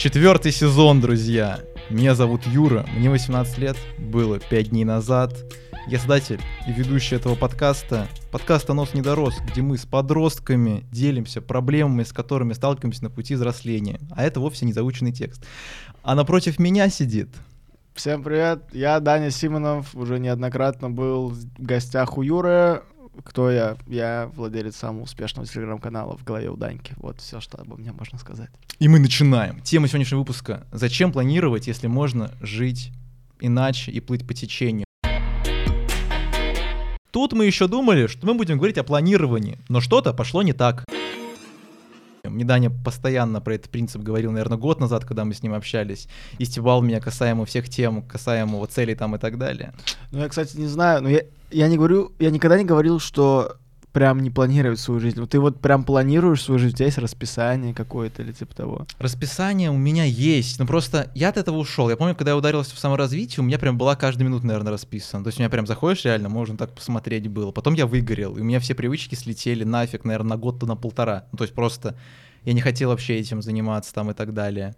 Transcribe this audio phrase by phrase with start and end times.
[0.00, 1.60] Четвертый сезон, друзья.
[1.90, 5.34] Меня зовут Юра, мне 18 лет, было 5 дней назад.
[5.88, 8.08] Я создатель и ведущий этого подкаста.
[8.32, 13.34] Подкаста «Нос не дорос», где мы с подростками делимся проблемами, с которыми сталкиваемся на пути
[13.34, 14.00] взросления.
[14.12, 15.44] А это вовсе не заученный текст.
[16.02, 17.28] А напротив меня сидит
[17.92, 22.84] Всем привет, я Даня Симонов, уже неоднократно был в гостях у Юры.
[23.24, 23.76] Кто я?
[23.86, 26.94] Я владелец самого успешного телеграм-канала в голове у Даньки.
[26.96, 28.50] Вот все, что обо мне можно сказать.
[28.78, 29.60] И мы начинаем.
[29.60, 32.92] Тема сегодняшнего выпуска– зачем планировать, если можно жить
[33.40, 34.86] иначе и плыть по течению?
[37.10, 40.84] Тут мы еще думали, что мы будем говорить о планировании, но что-то пошло не так.
[42.24, 46.08] Мне Даня постоянно про этот принцип говорил, наверное, год назад, когда мы с ним общались,
[46.38, 49.72] и стебал меня касаемо всех тем, касаемо целей там и так далее.
[50.12, 53.56] Ну, я, кстати, не знаю, но я, я не говорю, я никогда не говорил, что
[53.92, 55.24] прям не планировать свою жизнь.
[55.26, 58.86] Ты вот прям планируешь свою жизнь, у тебя есть расписание какое-то или типа того?
[58.98, 61.90] Расписание у меня есть, но просто я от этого ушел.
[61.90, 65.24] Я помню, когда я ударился в саморазвитие, у меня прям была каждая минута, наверное, расписана.
[65.24, 67.50] То есть у меня прям заходишь реально, можно так посмотреть было.
[67.50, 71.24] Потом я выгорел, и у меня все привычки слетели нафиг, наверное, на год-то на полтора.
[71.32, 71.96] Ну, то есть просто
[72.44, 74.76] я не хотел вообще этим заниматься там и так далее.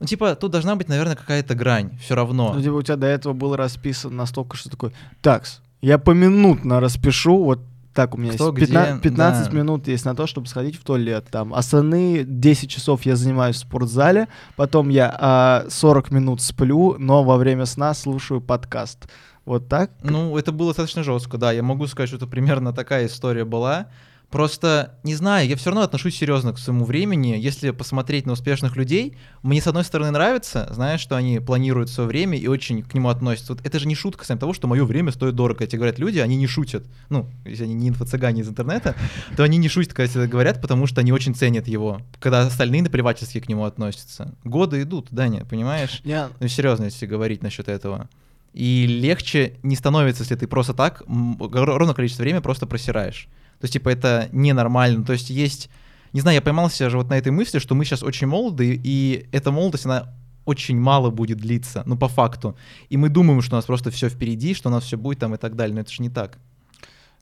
[0.00, 2.52] Ну, типа, тут должна быть, наверное, какая-то грань, все равно.
[2.54, 7.42] Ну, типа, у тебя до этого было расписано настолько, что такое, такс, я поминутно распишу,
[7.42, 7.60] вот
[7.94, 9.56] так, у меня Кто есть 15, где, 15 да.
[9.56, 11.26] минут есть на то, чтобы сходить в туалет.
[11.32, 17.24] Там остальные 10 часов я занимаюсь в спортзале, потом я а, 40 минут сплю, но
[17.24, 19.08] во время сна слушаю подкаст.
[19.44, 19.90] Вот так?
[20.02, 21.50] Ну, это было достаточно жестко, да.
[21.50, 23.88] Я могу сказать, что это примерно такая история была.
[24.30, 27.36] Просто, не знаю, я все равно отношусь серьезно к своему времени.
[27.38, 32.08] Если посмотреть на успешных людей, мне, с одной стороны, нравится, знаешь, что они планируют свое
[32.08, 33.54] время и очень к нему относятся.
[33.54, 35.64] Вот это же не шутка с того, что мое время стоит дорого.
[35.64, 36.84] Эти говорят люди, они не шутят.
[37.08, 38.94] Ну, если они не инфо-цыгане из интернета,
[39.36, 42.02] то они не шутят, когда это говорят, потому что они очень ценят его.
[42.20, 44.34] Когда остальные наплевательски к нему относятся.
[44.44, 46.02] Годы идут, Даня, понимаешь?
[46.38, 48.10] Ну, серьезно, если говорить насчет этого.
[48.52, 53.28] И легче не становится, если ты просто так м, ровное количество времени просто просираешь.
[53.60, 55.04] То есть, типа, это ненормально.
[55.04, 55.70] То есть, есть...
[56.14, 59.28] Не знаю, я поймался же вот на этой мысли, что мы сейчас очень молоды, и
[59.30, 60.14] эта молодость, она
[60.46, 62.56] очень мало будет длиться, ну, по факту.
[62.88, 65.34] И мы думаем, что у нас просто все впереди, что у нас все будет там
[65.34, 66.38] и так далее, но это же не так.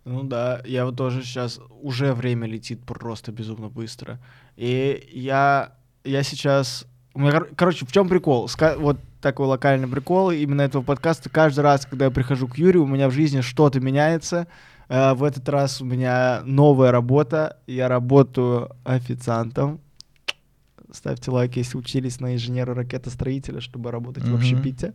[0.05, 4.21] Ну да, я вот тоже сейчас, уже время летит просто безумно быстро.
[4.57, 5.73] И я,
[6.05, 6.87] я сейчас...
[7.13, 8.47] У меня, кор- короче, в чем прикол?
[8.47, 11.29] Ска- вот такой локальный прикол именно этого подкаста.
[11.29, 14.47] Каждый раз, когда я прихожу к Юрию, у меня в жизни что-то меняется.
[14.89, 17.59] Э, В этот раз у меня новая работа.
[17.67, 19.81] Я работаю официантом.
[20.93, 24.37] Ставьте лайк, если учились на инженера-ракетостроителя, чтобы работать в Мгм.
[24.37, 24.95] общепите.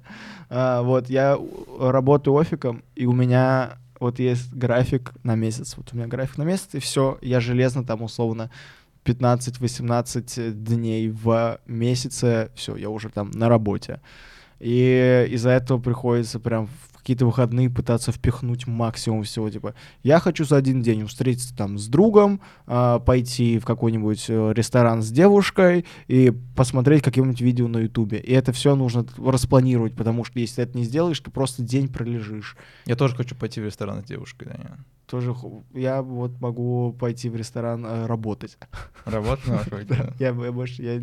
[0.50, 1.38] А, Вот, я
[1.80, 5.76] работаю офиком, и у меня вот есть график на месяц.
[5.78, 8.50] Вот у меня график на месяц, и все, я железно там условно
[9.04, 14.00] 15-18 дней в месяце, все, я уже там на работе.
[14.60, 19.50] И из-за этого приходится прям в какие-то выходные пытаться впихнуть максимум всего.
[19.50, 19.74] Типа,
[20.04, 25.02] я хочу за один день встретиться там с другом, а, пойти в какой-нибудь э, ресторан
[25.02, 28.20] с девушкой и посмотреть какие-нибудь видео на ютубе.
[28.20, 31.88] И это все нужно распланировать, потому что если ты это не сделаешь, ты просто день
[31.88, 32.56] пролежишь.
[32.86, 34.78] Я тоже хочу пойти в ресторан с девушкой, Даня.
[35.08, 35.36] Тоже
[35.74, 38.58] я вот могу пойти в ресторан э, работать.
[39.06, 40.14] Работа находится.
[40.20, 41.02] Я, бы- я больше я...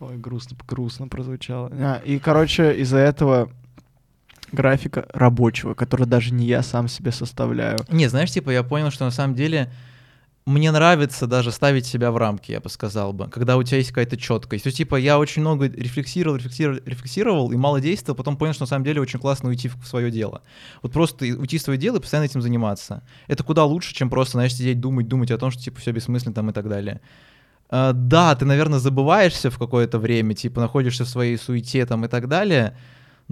[0.00, 1.70] Ой, грустно, грустно прозвучало.
[1.72, 3.50] А, и, короче, из-за этого
[4.52, 7.78] графика рабочего, который даже не я сам себе составляю.
[7.88, 9.72] Не, знаешь, типа, я понял, что на самом деле
[10.44, 13.90] мне нравится даже ставить себя в рамки, я бы сказал бы, когда у тебя есть
[13.90, 14.64] какая-то четкость.
[14.64, 18.64] То есть, типа, я очень много рефлексировал, рефлексировал, рефлексировал и мало действовал, потом понял, что
[18.64, 20.42] на самом деле очень классно уйти в свое дело.
[20.82, 23.04] Вот просто уйти в свое дело и постоянно этим заниматься.
[23.28, 26.34] Это куда лучше, чем просто, знаешь, сидеть, думать, думать о том, что, типа, все бессмысленно
[26.34, 27.00] там и так далее.
[27.70, 32.08] А, да, ты, наверное, забываешься в какое-то время, типа, находишься в своей суете там и
[32.08, 32.76] так далее,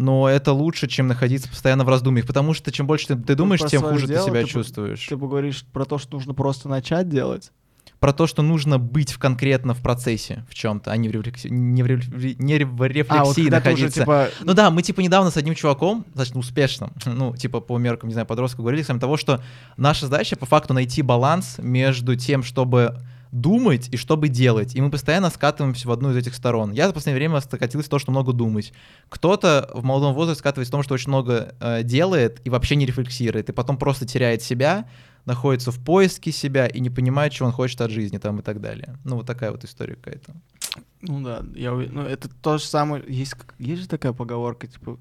[0.01, 3.61] но это лучше, чем находиться постоянно в раздумьях, потому что чем больше ты, ты думаешь,
[3.61, 5.07] тем хуже ты дело себя ты чувствуешь.
[5.07, 7.53] Ты говоришь про то, что нужно просто начать делать.
[7.99, 11.49] Про то, что нужно быть в конкретно в процессе в чем-то, а не в рефлексии,
[11.49, 14.01] не в рефле- не в рефлексии а, вот ты уже, находиться.
[14.01, 18.09] типа, Ну да, мы типа недавно с одним чуваком, достаточно успешным, ну типа по меркам,
[18.09, 19.43] не знаю, подростков, говорили с вами того, что
[19.77, 22.97] наша задача по факту найти баланс между тем, чтобы
[23.33, 24.75] думать и чтобы делать.
[24.75, 26.73] И мы постоянно скатываемся в одну из этих сторон.
[26.73, 28.73] Я за последнее время скатился в то, что много думать.
[29.09, 32.87] Кто-то в молодом возрасте скатывается в том, что очень много э, делает и вообще не
[32.87, 34.89] рефлексирует, и потом просто теряет себя,
[35.27, 38.61] находится в поиске себя и не понимает, чего он хочет от жизни там и так
[38.61, 38.97] далее.
[39.05, 40.35] Ну вот такая вот история какая-то.
[41.03, 44.99] Ну да, я, ну это то же самое, есть, есть же такая поговорка, типа,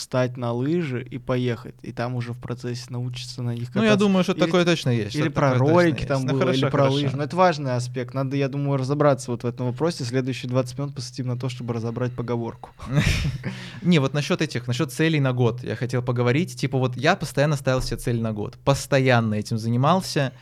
[0.00, 1.74] встать на лыжи и поехать.
[1.82, 3.78] И там уже в процессе научиться на них кататься.
[3.80, 5.14] Ну, я думаю, что Или- такое точно есть.
[5.14, 6.94] Или про ролики там Ну, было, хорошо, или про хорошо.
[6.94, 7.16] лыжи.
[7.16, 8.14] Но это важный аспект.
[8.14, 10.04] Надо, я думаю, разобраться вот в этом вопросе.
[10.04, 12.70] Следующие 20 минут посвятим на то, чтобы разобрать поговорку.
[13.82, 16.56] Не, вот насчет этих, насчет целей на год я хотел поговорить.
[16.56, 18.56] Типа вот я постоянно ставил себе цель на год.
[18.64, 20.32] Постоянно этим занимался.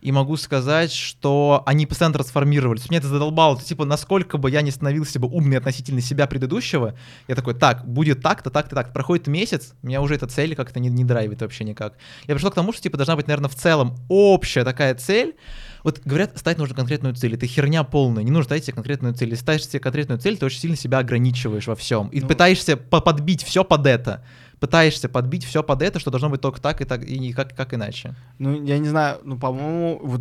[0.00, 2.88] И могу сказать, что они постоянно трансформировались.
[2.88, 3.56] Меня это задолбало.
[3.56, 6.94] То, типа, насколько бы я не становился бы умный относительно себя предыдущего,
[7.26, 8.92] я такой, так, будет так-то, так-то, так.
[8.92, 11.94] Проходит месяц, меня уже эта цель как-то не, не драйвит вообще никак.
[12.26, 15.34] Я пришел к тому, что, типа, должна быть, наверное, в целом общая такая цель.
[15.84, 17.34] Вот говорят, ставить нужно конкретную цель.
[17.34, 18.22] Это херня полная.
[18.24, 19.30] Не нужно ставить себе конкретную цель.
[19.30, 22.08] Если ставишь себе конкретную цель, ты очень сильно себя ограничиваешь во всем.
[22.08, 22.26] И Ну.
[22.28, 24.24] пытаешься по- подбить все под это.
[24.60, 27.74] Пытаешься подбить все под это, что должно быть только так и так, и никак как
[27.74, 28.14] иначе.
[28.38, 30.20] Ну, я не знаю, ну, по-моему, вот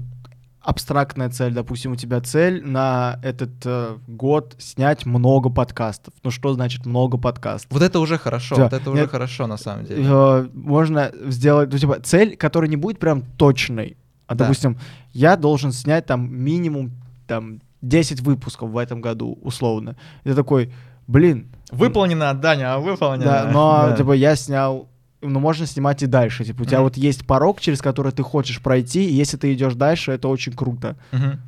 [0.62, 6.14] абстрактная цель, допустим, у тебя цель на этот э, год снять много подкастов.
[6.24, 7.72] Ну, что значит много подкастов?
[7.72, 8.64] Вот это уже хорошо, Да.
[8.64, 9.10] вот это уже Нет.
[9.12, 10.04] хорошо на самом деле.
[10.06, 13.96] Э, можно сделать, ну, типа, цель, которая не будет прям точной.
[14.28, 14.44] А, Да.
[14.44, 14.78] допустим,
[15.14, 16.92] я должен снять там минимум
[17.28, 19.96] там 10 выпусков в этом году, условно.
[20.26, 20.74] И ты такой,
[21.08, 23.26] блин, Выполнено, Даня, а выполнено.
[23.26, 23.98] да, но, Да.
[23.98, 24.88] типа, я снял
[25.22, 26.46] ну, можно снимать и дальше.
[26.46, 26.84] Типа, у тебя Мгм.
[26.86, 30.54] вот есть порог, через который ты хочешь пройти, и если ты идешь дальше, это очень
[30.54, 30.96] круто.
[31.12, 31.40] Мгм.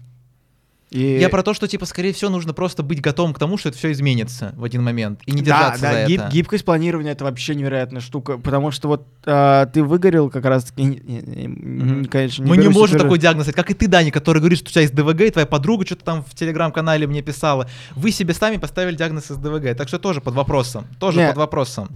[0.90, 1.20] И...
[1.20, 3.78] Я про то, что, типа, скорее всего, нужно просто быть готовым к тому, что это
[3.78, 6.32] все изменится в один момент, и не да, держаться да, за гиб- это.
[6.32, 10.84] гибкость планирования это вообще невероятная штука, потому что вот а, ты выгорел как раз таки,
[10.84, 14.72] не- конечно, Мы не можем такой диагноз как и ты, Дани, который говорит, что у
[14.72, 17.70] тебя есть ДВГ, и твоя подруга что-то там в телеграм-канале мне писала.
[17.96, 20.88] Вы себе сами поставили диагноз из ДВГ, так что тоже под вопросом.
[21.00, 21.28] Тоже Не.
[21.28, 21.90] под вопросом.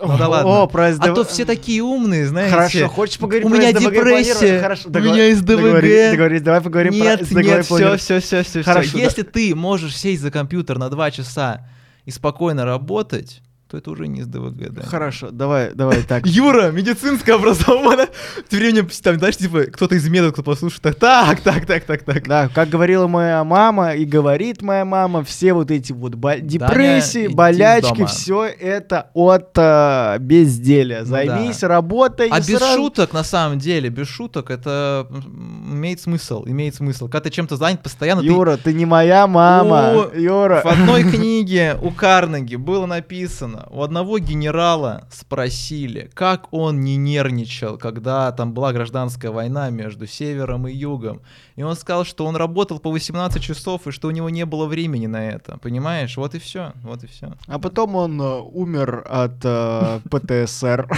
[0.00, 0.62] О, Ну да ладно.
[0.62, 1.04] О, про СДВ.
[1.04, 2.50] А то все такие умные, знаете.
[2.54, 4.60] Хорошо, хочешь поговорить У про меня СДВГ депрессия?
[4.60, 5.56] Хорошо, у договор- меня есть ДВГ.
[5.62, 8.98] договорились, договорились, давай поговорим нет, про СДВГ нет, все, все, все, все, Хорошо, да.
[8.98, 11.66] Если ты можешь сесть за компьютер на два часа
[12.06, 14.82] и спокойно работать, то это уже не из ДВГ, да.
[14.82, 16.26] Хорошо, давай, давай так.
[16.26, 18.08] Юра, медицинское образование.
[18.48, 22.02] Ты время, там, знаешь, типа, кто-то из меда, кто послушает, так, так, так, так, так,
[22.02, 22.26] так.
[22.26, 27.26] Да, как говорила моя мама и говорит моя мама, все вот эти вот бол- депрессии,
[27.26, 31.00] из болячки, все это от э, безделия.
[31.00, 31.68] Ну Займись да.
[31.68, 32.28] работой.
[32.28, 37.06] А без сразу- шуток, на самом деле, без шуток, это имеет смысл, имеет смысл.
[37.06, 40.08] Когда ты чем-то занят постоянно, Юра, ты не моя мама.
[40.14, 40.62] Юра.
[40.64, 47.76] В одной книге у Карнеги было написано, у одного генерала спросили, как он не нервничал,
[47.78, 51.20] когда там была гражданская война между севером и югом.
[51.56, 54.66] И он сказал, что он работал по 18 часов, и что у него не было
[54.66, 55.58] времени на это.
[55.58, 56.16] Понимаешь?
[56.16, 56.72] Вот и все.
[56.82, 57.34] Вот и все.
[57.46, 60.88] А потом он э, умер от э, ПТСР.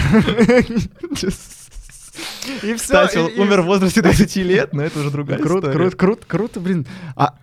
[2.61, 2.75] И все.
[2.75, 5.73] Кстати, он умер в возрасте 20 лет, но это уже другая Круто, история.
[5.73, 6.85] круто, круто, круто, блин.
[7.15, 7.35] А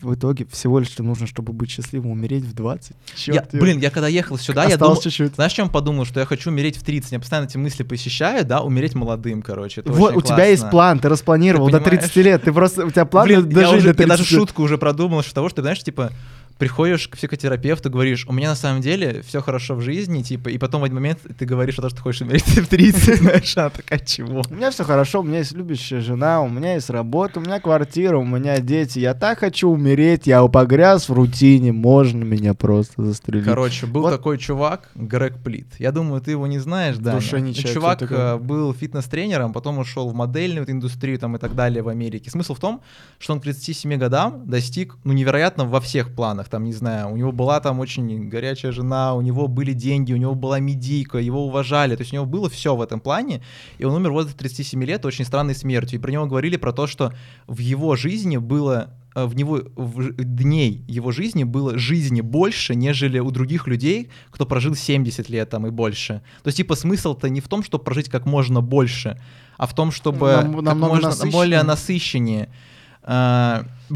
[0.00, 2.92] в итоге всего лишь нужно, чтобы быть счастливым, умереть в 20.
[3.26, 3.62] Я- Чёрт, Юра.
[3.64, 4.96] блин, я когда ехал сюда, я думал...
[5.00, 5.34] чуть-чуть.
[5.34, 6.04] Знаешь, чем подумал?
[6.04, 7.10] Что я хочу умереть в 30.
[7.12, 9.80] Меня постоянно эти мысли посещают, да, умереть молодым, короче.
[9.80, 10.70] Это Вот, у тебя есть классно.
[10.70, 12.00] план, ты распланировал Ты до понимаешь?
[12.02, 12.42] 30 лет.
[12.44, 14.78] Ты просто, у тебя план Блин, я, дожить уже, до 30 я даже шутку уже
[14.78, 16.12] продумал, что того, что, знаешь, типа,
[16.58, 20.58] приходишь к психотерапевту, говоришь, у меня на самом деле все хорошо в жизни, типа, и
[20.58, 23.56] потом в один момент ты говоришь о том, что ты хочешь умереть в 30, знаешь,
[23.56, 24.42] она такая, чего?
[24.48, 27.60] У меня все хорошо, у меня есть любящая жена, у меня есть работа, у меня
[27.60, 28.98] квартира, у меня дети.
[29.00, 33.44] Я так хочу умереть, я погряз в рутине, можно меня просто застрелить.
[33.44, 34.10] Короче, был Вот.
[34.10, 35.68] такой чувак, Грег Плит.
[35.78, 37.14] Я думаю, ты его не знаешь, да?
[37.14, 38.16] душе не Чувак такой?
[38.16, 42.30] э, был фитнес-тренером, потом ушел в модельную вот индустрию там и так далее в Америке.
[42.30, 42.80] Смысл в том,
[43.18, 46.43] что он к 37 годам достиг, ну, невероятно во всех планах.
[46.48, 50.16] Там, не знаю, у него была там очень горячая жена, у него были деньги, у
[50.16, 51.96] него была медийка, его уважали.
[51.96, 53.42] То есть у него было все в этом плане,
[53.78, 55.98] и он умер в возрасте 37 лет очень странной смертью.
[55.98, 57.12] И про него говорили про то, что
[57.46, 63.18] в его жизни было э, в него в дней его жизни было жизни больше, нежели
[63.18, 66.22] у других людей, кто прожил 70 лет там и больше.
[66.42, 69.20] То есть, типа, смысл-то не в том, чтобы прожить как можно больше,
[69.56, 71.32] а в том, чтобы Нам- как можно насыщеннее.
[71.32, 72.48] более насыщеннее.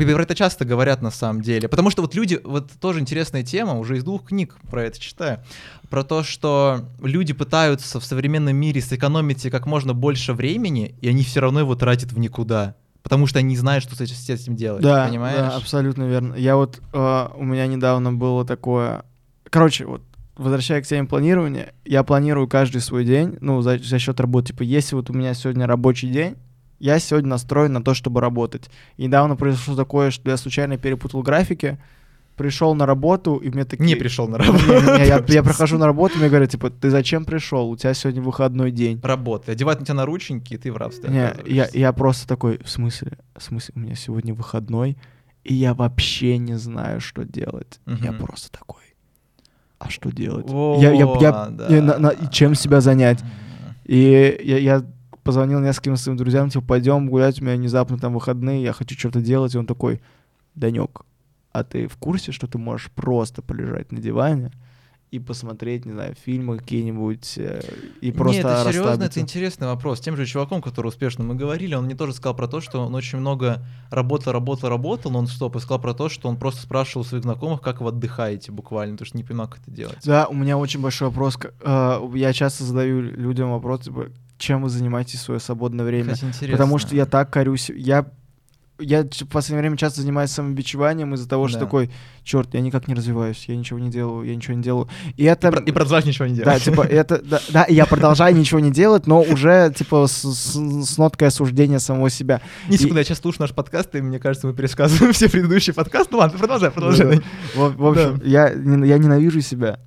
[0.05, 1.69] Про это часто говорят на самом деле.
[1.69, 5.41] Потому что вот люди, вот тоже интересная тема, уже из двух книг про это читаю,
[5.91, 11.23] про то, что люди пытаются в современном мире сэкономить как можно больше времени, и они
[11.25, 12.75] все равно его тратят в никуда.
[13.03, 14.83] Потому что они не знают, что с этим- с этим делать.
[14.83, 15.39] Да, понимаешь?
[15.39, 16.35] да, абсолютно верно.
[16.35, 19.05] Я вот, э, у меня недавно было такое...
[19.49, 20.03] Короче, вот,
[20.37, 24.49] возвращаясь к теме планирования, я планирую каждый свой день, ну, за, за счет работы.
[24.49, 26.37] Типа, если вот у меня сегодня рабочий день,
[26.79, 28.71] я сегодня настроен на то, чтобы работать.
[28.97, 31.79] И недавно произошло такое, что я случайно перепутал графики,
[32.37, 33.85] пришел на работу, и мне такие...
[33.85, 34.65] Не пришел на работу.
[34.67, 37.69] не, не, я, я прохожу на работу, мне говорят, типа, ты зачем пришел?
[37.69, 39.01] У тебя сегодня выходной день.
[39.03, 39.55] Работай.
[39.55, 43.19] Одевают на тебя наручники, и ты в рабстве Не, я, я просто такой, в смысле,
[43.37, 44.97] в смысле, у меня сегодня выходной,
[45.43, 47.81] и я вообще не знаю, что делать.
[47.87, 48.25] Я Мгм.
[48.25, 48.83] просто такой.
[49.81, 50.47] а что делать?
[50.81, 52.27] я, я, я, О, я на- на- да.
[52.29, 53.19] чем себя занять?
[53.85, 54.85] И я, я
[55.29, 59.21] позвонил нескольким своим друзьям, типа, пойдем гулять, у меня внезапно там выходные, я хочу что-то
[59.21, 59.55] делать.
[59.55, 60.01] И он такой,
[60.55, 61.03] Данек,
[61.53, 64.53] а ты в курсе, что ты можешь просто полежать на диване
[65.11, 67.61] и посмотреть, не знаю, фильмы какие-нибудь э,
[68.01, 70.01] и просто Нет, это серьезно, это расслабиться?» интересный вопрос.
[70.01, 72.95] Тем же чуваком, который успешно мы говорили, он мне тоже сказал про то, что он
[72.95, 76.63] очень много работал, работал, работал, но он стоп и сказал про то, что он просто
[76.63, 79.99] спрашивал своих знакомых, как вы отдыхаете буквально, потому что не понимал, как это делать.
[80.07, 81.39] Да, у меня очень большой вопрос.
[81.61, 84.07] э, Я часто задаю людям вопрос, типа,
[84.39, 86.15] чем вы занимаетесь в свое свободное время?
[86.51, 87.71] Потому что я так корюсь.
[87.71, 88.07] Я,
[88.81, 91.65] я в последнее время часто занимаюсь самобичеванием из-за того, что Да.
[91.65, 91.91] такой,
[92.23, 94.89] черт, я никак не развиваюсь, я ничего не делаю, я ничего не делаю.
[95.17, 95.49] И это...
[95.49, 96.63] И, про- и продолжать ничего не Да, делать.
[96.63, 100.85] типа, это, да, да, и я продолжаю ничего не делать, но уже, типа, с, с-
[100.87, 102.41] с ноткой осуждения самого себя.
[102.69, 105.75] Не и- секунду, я сейчас слушаю наш подкаст, и мне кажется, мы пересказываем все предыдущие
[105.75, 106.11] подкасты.
[106.13, 107.21] Ну ладно, продолжай, продолжай.
[107.57, 109.81] В, в общем, я, не- я ненавижу себя.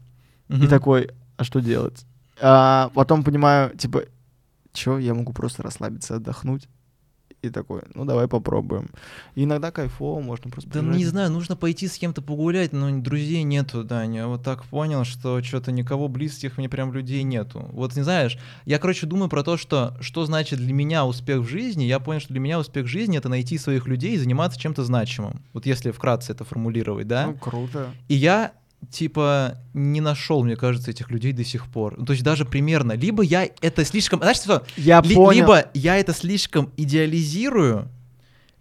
[0.50, 0.67] И Мгм.
[0.67, 2.05] такой, а что делать?
[2.41, 4.01] А потом понимаю, типа,
[4.74, 6.68] чё, я могу просто расслабиться, отдохнуть.
[7.42, 8.92] И такой, ну давай попробуем.
[9.34, 10.98] И иногда кайфово, можно просто Да полежать.
[10.98, 14.20] не знаю, нужно пойти с кем-то погулять, но друзей нету, Даня.
[14.20, 17.68] Я вот так понял, что что-то никого близких мне прям людей нету.
[17.72, 21.48] Вот не знаешь, я, короче, думаю про то, что что значит для меня успех в
[21.48, 21.84] жизни.
[21.86, 24.84] Я понял, что для меня успех в жизни это найти своих людей и заниматься чем-то
[24.84, 25.42] значимым.
[25.54, 27.25] Вот если вкратце это формулировать, да?
[27.25, 27.90] Ну, круто.
[28.08, 28.51] И я
[28.90, 31.96] типа не нашел, мне кажется, этих людей до сих пор.
[31.98, 32.94] Ну, то есть даже примерно.
[32.94, 34.64] Либо я это слишком, знаешь что?
[34.78, 35.42] Я Ли- понял.
[35.42, 37.90] Либо я это слишком идеализирую,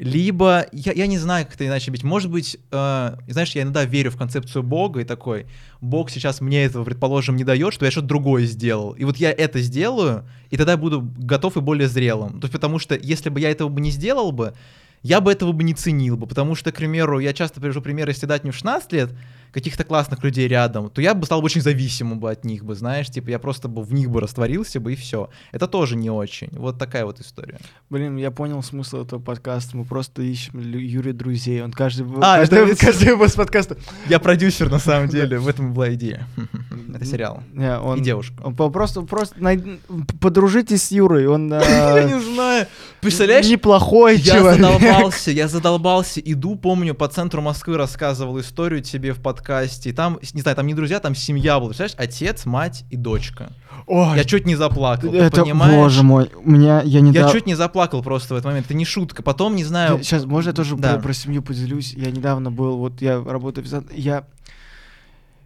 [0.00, 2.02] либо я, я не знаю, как это иначе быть.
[2.02, 5.44] Может быть, э, знаешь, я иногда верю в концепцию Бога и такой,
[5.82, 8.92] Бог сейчас мне этого, предположим, не дает, что я что-то другое сделал.
[8.92, 12.40] И вот я это сделаю, и тогда я буду готов и более зрелым.
[12.40, 14.54] То есть потому что если бы я этого бы не сделал бы,
[15.02, 18.08] я бы этого бы не ценил бы, потому что, к примеру, я часто привожу пример,
[18.08, 19.10] если дать мне в 16 лет
[19.52, 22.74] каких-то классных людей рядом, то я бы стал бы очень зависимым бы от них бы,
[22.74, 25.28] знаешь, типа я просто бы в них бы растворился бы и все.
[25.52, 26.48] Это тоже не очень.
[26.52, 27.58] Вот такая вот история.
[27.88, 29.76] Блин, я понял смысл этого подкаста.
[29.76, 31.62] Мы просто ищем Юре друзей.
[31.62, 33.76] Он каждый, А, каждый, это каждый выпуск подкаста.
[34.08, 36.26] Я продюсер на самом деле, в этом была идея.
[36.96, 37.42] Это сериал.
[37.52, 38.34] Не, он, И девушка.
[38.42, 39.80] Он просто, просто най-
[40.20, 41.26] подружитесь с Юрой.
[41.26, 42.66] Он Я э, не знаю.
[43.00, 44.60] Представляешь, неплохой я человек.
[44.60, 50.18] задолбался, я задолбался, иду, помню, по центру Москвы рассказывал историю тебе в подкасте, и там,
[50.34, 53.50] не знаю, там не друзья, там семья была, представляешь, отец, мать и дочка.
[53.86, 55.74] Ой, Я чуть не заплакал, это, понимаешь?
[55.74, 58.74] боже мой, у меня, я не Я чуть не заплакал просто в этот момент, это
[58.74, 59.22] не шутка.
[59.22, 61.92] Потом, не знаю, Сейчас, можно я тоже про, семью поделюсь?
[61.94, 64.24] Я недавно был, вот я работаю я...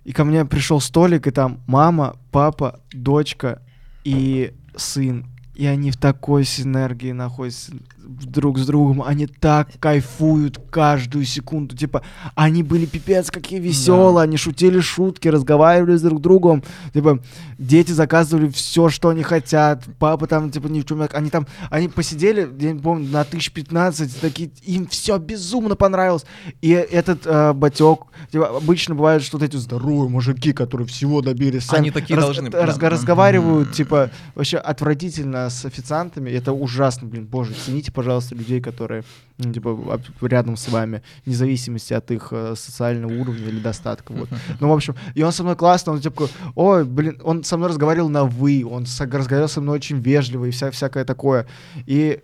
[0.04, 3.62] И ко мне пришел столик, и там мама, папа, дочка
[4.04, 5.26] и сын.
[5.54, 7.72] И они в такой синергии находятся
[8.06, 9.02] друг с другом.
[9.02, 11.76] Они так кайфуют каждую секунду.
[11.76, 12.02] Типа,
[12.34, 16.62] они были пипец какие веселые, они шутили шутки, разговаривали с друг другом.
[16.92, 17.20] Типа,
[17.58, 19.84] дети заказывали все, что они хотят.
[19.98, 21.06] Папа там, типа, ни в чем.
[21.12, 26.24] Они там, они посидели, я не помню, на тысяч пятнадцать, такие, им все безумно понравилось.
[26.60, 31.64] И этот э, батек, типа, обычно бывает, что вот эти здоровые мужики, которые всего добились,
[31.64, 32.90] сами Они такие раз- должны- разго- да.
[32.90, 36.30] разговаривают, типа, вообще отвратительно с официантами.
[36.30, 39.04] Это ужасно, блин, боже, цените, пожалуйста, людей, которые,
[39.38, 44.28] типа, рядом с вами, вне зависимости от их э, социального уровня или достатка, вот.
[44.60, 47.68] Ну, в общем, и он со мной классно, он типа, ой, блин, он со мной
[47.70, 51.46] разговаривал на «вы», он разговаривал со мной очень вежливо и вся, всякое такое.
[51.86, 52.20] И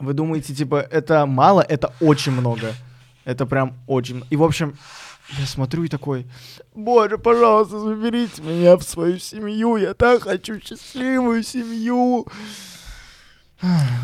[0.00, 2.74] вы думаете, типа, это мало, это очень много.
[3.24, 4.24] Это прям очень...
[4.30, 4.76] И, в общем,
[5.38, 6.26] я смотрю и такой,
[6.74, 12.26] боже, пожалуйста, заберите меня в свою семью, я так хочу счастливую семью.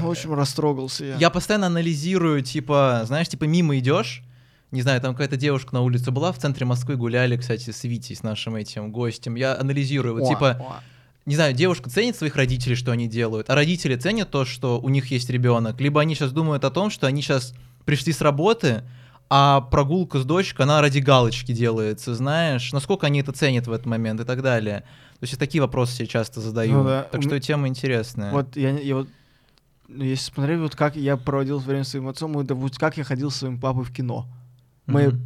[0.02, 1.16] Общем, растрогался я.
[1.16, 4.22] Я постоянно анализирую, типа, знаешь, типа мимо идешь,
[4.70, 8.14] не знаю, там какая-то девушка на улице была, в центре Москвы гуляли, кстати, с Витей,
[8.14, 9.34] с нашим этим гостем.
[9.34, 10.80] Я анализирую, вот О, типа, о.
[11.26, 14.88] не знаю, девушка ценит своих родителей, что они делают, а родители ценят то, что у
[14.88, 18.82] них есть ребенок, либо они сейчас думают о том, что они сейчас пришли с работы,
[19.30, 23.86] а прогулка с дочкой, она ради галочки делается, знаешь, насколько они это ценят в этот
[23.86, 24.84] момент и так далее.
[25.18, 26.78] То есть я такие вопросы себе часто задаю.
[26.78, 27.08] Ну да.
[27.10, 28.32] Так что тема интересная.
[28.32, 29.08] Вот я, я вот
[29.88, 33.30] если смотреть, вот как я проводил время с своим отцом, это вот как я ходил
[33.30, 34.26] с своим папой в кино.
[34.86, 35.20] Мы, Мгм.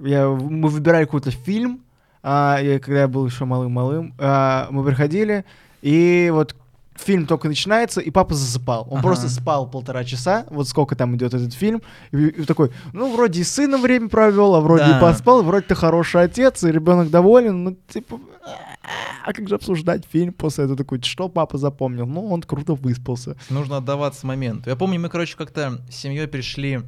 [0.00, 1.80] я, мы выбирали какой-то фильм,
[2.22, 5.44] а, я, когда я был еще малым-малым, а, мы приходили,
[5.82, 6.56] и вот
[6.94, 8.86] фильм только начинается, и папа засыпал.
[8.90, 9.02] Он Ага.
[9.08, 13.40] просто спал полтора часа, вот сколько там идет этот фильм, и, и такой, ну, вроде
[13.40, 14.96] и сыном время провел, а вроде Да.
[14.96, 18.18] и поспал, вроде ты хороший отец, и ребенок доволен, ну, типа,
[19.26, 20.78] а как же обсуждать фильм после этого?
[20.78, 22.06] Такой, что папа запомнил?
[22.06, 23.36] Ну, он круто выспался.
[23.50, 24.70] Нужно отдаваться моменту.
[24.70, 26.82] Я помню, мы, короче, как-то с семьей пришли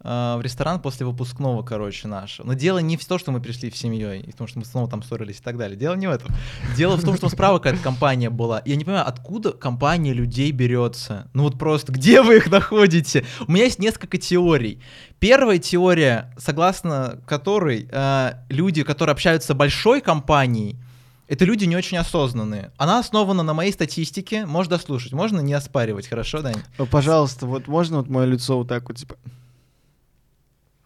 [0.00, 2.46] э, в ресторан после выпускного, короче, нашего.
[2.46, 4.64] Но дело не в том, что мы пришли в семьей, и в том, что мы
[4.64, 5.76] снова там ссорились и так далее.
[5.76, 6.34] Дело не в этом.
[6.78, 8.62] Дело в том, что справа какая-то компания была.
[8.64, 11.28] Я не понимаю, откуда компания людей берется.
[11.34, 13.26] Ну вот просто, где вы их находите?
[13.46, 14.80] У меня есть несколько теорий.
[15.18, 20.78] Первая теория, согласно которой э, люди, которые общаются с большой компанией,
[21.28, 22.70] это люди не очень осознанные.
[22.76, 24.46] Она основана на моей статистике.
[24.46, 26.62] Можно дослушать, можно не оспаривать, хорошо, Дань?
[26.78, 29.16] Ну, Пожалуйста, вот можно вот мое лицо вот так вот, типа...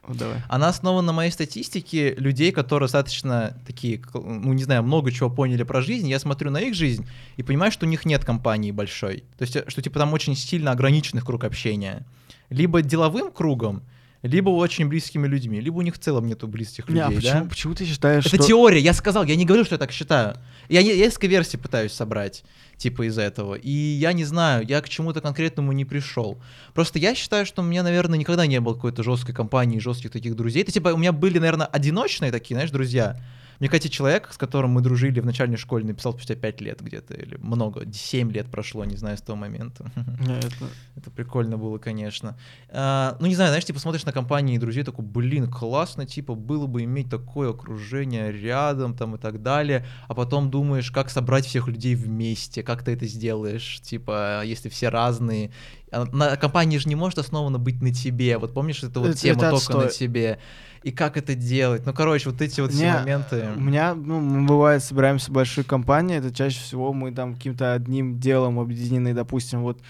[0.07, 0.43] Вот давай.
[0.49, 5.63] Она основана на моей статистике людей, которые достаточно такие, ну не знаю, много чего поняли
[5.63, 6.09] про жизнь.
[6.09, 7.07] Я смотрю на их жизнь
[7.37, 9.25] и понимаю, что у них нет компании большой.
[9.39, 12.05] То есть, э, что типа там очень сильно ограниченных круг общения.
[12.49, 13.83] Либо деловым кругом,
[14.23, 17.43] либо очень близкими людьми, либо у них в целом нету близких Не, людей, а почему,
[17.45, 17.49] да?
[17.49, 18.47] почему ты считаешь, Это что...
[18.47, 20.37] теория, я сказал, я не говорю, что я так считаю.
[20.69, 22.45] Я, не, я несколько версий пытаюсь собрать,
[22.77, 23.55] типа из этого.
[23.55, 26.39] И я не знаю, я к чему-то конкретному не пришел.
[26.75, 30.37] Просто я считаю, что у меня, наверное, никогда не было какой-то жесткой компании, жестких таких
[30.37, 30.62] друзей.
[30.62, 33.19] Это типа у меня были, наверное, одиночные такие, знаешь, друзья.
[33.61, 37.14] Мне, кстати, человек, с которым мы дружили в начальной школе, написал спустя 5 лет где-то,
[37.14, 39.85] или много, 7 лет прошло, не знаю, с того момента.
[39.97, 42.37] Это- Это прикольно было, конечно.
[42.71, 46.67] А, ну, не знаю, знаешь, типа смотришь на компании друзей, такой, блин, классно, типа, было
[46.67, 49.85] бы иметь такое окружение рядом, там, и так далее.
[50.09, 54.88] А потом думаешь, как собрать всех людей вместе, как ты это сделаешь, типа, если все
[54.88, 55.50] разные.
[55.93, 58.38] А На компании же не может основано быть на тебе.
[58.38, 60.38] Вот помнишь, это вот Это- тема это только на тебе.
[60.83, 61.85] И как это делать?
[61.85, 63.49] Ну, короче, вот эти вот все моменты.
[63.55, 67.75] У меня, ну, мы бывает собираемся в большой компании, это чаще всего мы там каким-то
[67.75, 69.81] одним делом объединены, допустим, вот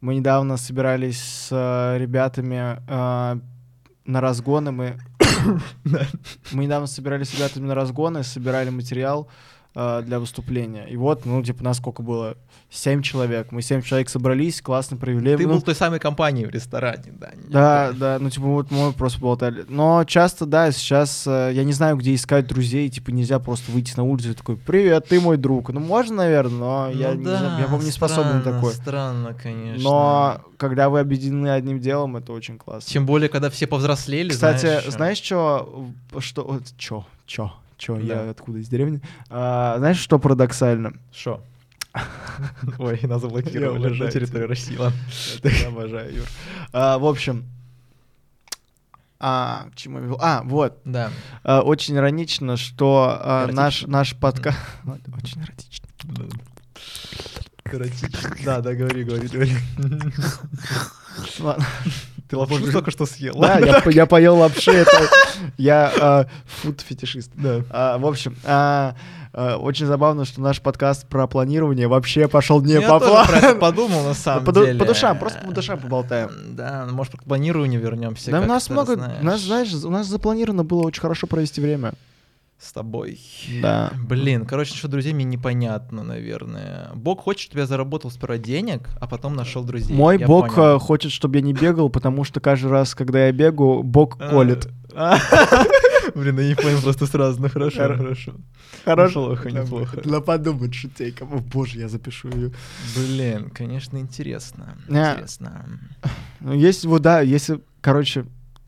[0.00, 3.38] мы недавно собирались с э, ребятами э,
[4.04, 4.98] на разгоны, мы...
[6.52, 10.86] мы недавно собирались с ребятами на разгоны, собирали материал э, для выступления.
[10.88, 12.36] И вот, ну, типа, нас сколько было?
[12.70, 13.50] Семь человек.
[13.50, 15.36] Мы семь человек собрались, классно провели.
[15.36, 17.32] Ты Ну, был в той самой компании в ресторане, да?
[17.48, 18.00] да, помню.
[18.00, 19.64] да, ну типа вот мы просто болтали.
[19.68, 23.96] Но часто, да, сейчас э, я не знаю, где искать друзей, типа нельзя просто выйти
[23.96, 25.70] на улицу и такой, привет, ты мой друг.
[25.72, 28.72] Ну можно, наверное, но я, Ну не знаю, я, по-моему, не способен на странно, такое.
[28.74, 29.82] Странно, конечно.
[29.82, 32.88] Но когда вы объединены одним делом, это очень классно.
[32.90, 35.86] Тем более, когда все повзрослели, Кстати, знаешь, знаешь, что,
[36.18, 37.52] что, чё, чё,
[37.84, 38.24] чё, Да.
[38.24, 39.00] я откуда из деревни?
[39.28, 40.94] А, знаешь, что парадоксально?
[41.12, 41.42] Что?
[42.78, 44.44] Ой, нас заблокировали на территории.
[44.46, 44.78] России.
[45.62, 46.26] Я обожаю, Юр.
[46.72, 47.44] А, в общем,
[49.20, 50.18] а, к чему я вел?
[50.20, 51.10] А, вот, Да.
[51.42, 53.92] А, очень иронично, что а, наш, Эротично.
[53.92, 54.58] наш подкаст...
[55.22, 55.86] Очень эротично.
[58.44, 59.52] Да, да, говори, говори, говори.
[61.40, 61.64] Ладно.
[62.28, 63.34] Ты лапшу только что съел.
[63.38, 65.08] Да, я, я поел лапши, это...
[65.58, 66.26] Я а,
[66.62, 67.30] фуд-фетишист.
[67.34, 67.62] Да.
[67.70, 68.94] А, в общем, а,
[69.32, 73.36] а, очень забавно, что наш подкаст про планирование вообще пошел не Я по тоже про
[73.36, 73.60] это плану.
[73.60, 74.78] подумал, на самом По деле.
[74.78, 76.30] по душам, просто по душам поболтаем.
[76.50, 78.30] Да, ну, может, к планированию вернемся.
[78.30, 81.92] Да, у нас много, у нас, знаешь, у нас запланировано было очень хорошо провести время.
[82.64, 83.20] С тобой.
[83.60, 83.92] Да.
[84.08, 86.90] Блин, короче, что друзей мне непонятно, наверное.
[86.94, 89.94] Бог хочет, чтобы я заработал сперва денег, а потом нашел друзей.
[89.94, 90.76] Мой Я бог понял.
[90.76, 94.68] э, хочет, чтобы я не бегал, потому что каждый раз, когда я бегу, бог колет.
[94.94, 95.18] А.
[96.14, 98.34] Блин, я не понял просто сразу, ну хорошо, Хор- хорошо.
[98.84, 99.96] Хорошо, Неплохо, неплохо.
[100.04, 101.24] Надо подумать, шутейка.
[101.24, 102.52] О, боже, я запишу ее.
[102.96, 104.78] Блин, конечно, интересно.
[104.88, 105.00] Не.
[105.00, 105.66] Интересно.
[106.40, 108.24] Ну, есть, вот, да, если, короче...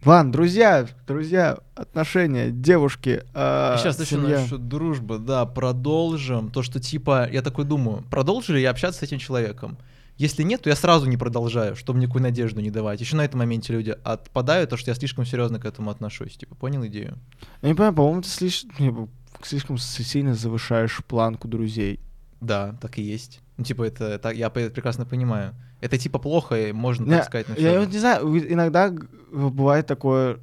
[0.06, 4.38] Ладно, друзья, друзья, отношения, девушки, э, Сейчас семья.
[4.38, 6.52] насчет дружбы, да, продолжим.
[6.52, 9.76] То, что типа, я такой думаю, продолжу ли я общаться с этим человеком?
[10.16, 13.00] Если нет, то я сразу не продолжаю, чтобы никакую надежду не давать.
[13.00, 16.36] Еще на этом моменте люди отпадают, то что я слишком серьезно к этому отношусь.
[16.36, 17.18] Типа, понял идею?
[17.62, 19.10] Я не понимаю, по-моему, ты слишком,
[19.42, 21.98] слишком сильно завышаешь планку друзей.
[22.40, 23.40] Да, так и есть.
[23.56, 25.52] Ну, типа, это, так, я прекрасно понимаю.
[25.80, 27.46] Это типа плохо, и можно так сказать.
[27.56, 28.92] я вот не знаю, иногда
[29.32, 30.38] бывает такое,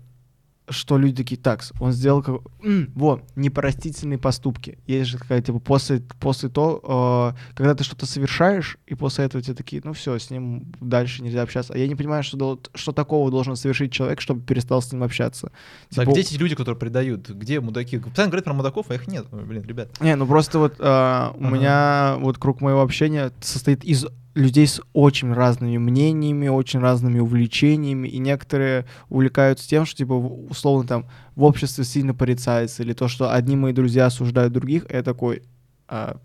[0.69, 2.36] что люди такие, так, он сделал, как...
[2.63, 4.78] М, вот, непростительные поступки.
[4.88, 9.43] Есть же какая типа, после, после того, э, когда ты что-то совершаешь, и после этого
[9.43, 11.74] тебе такие, ну все, с ним дальше нельзя общаться.
[11.74, 15.52] А я не понимаю, что, что такого должен совершить человек, чтобы перестал с ним общаться.
[15.91, 17.30] Да, Типа, где эти люди, которые предают?
[17.30, 17.98] Где мудаки?
[18.00, 19.26] Постоянно говорят про мудаков, а их нет.
[19.32, 19.89] Блин, ребят.
[20.00, 21.38] Не, ну просто вот э, у Ага.
[21.39, 28.08] меня вот круг моего общения состоит из людей с очень разными мнениями, очень разными увлечениями,
[28.08, 33.32] и некоторые увлекаются тем, что типа условно там в обществе сильно порицается, или то, что
[33.32, 35.43] одни мои друзья осуждают других, я такой,
[35.88, 36.17] а,